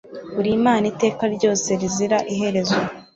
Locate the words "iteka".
0.93-1.23